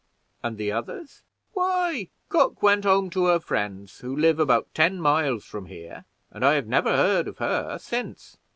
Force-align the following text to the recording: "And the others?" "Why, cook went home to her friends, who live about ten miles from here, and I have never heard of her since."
"And 0.41 0.57
the 0.57 0.71
others?" 0.71 1.21
"Why, 1.53 2.09
cook 2.27 2.63
went 2.63 2.85
home 2.85 3.11
to 3.11 3.25
her 3.25 3.39
friends, 3.39 3.99
who 3.99 4.15
live 4.15 4.39
about 4.39 4.73
ten 4.73 4.99
miles 4.99 5.45
from 5.45 5.67
here, 5.67 6.05
and 6.31 6.43
I 6.43 6.55
have 6.55 6.65
never 6.65 6.97
heard 6.97 7.27
of 7.27 7.37
her 7.37 7.77
since." 7.77 8.39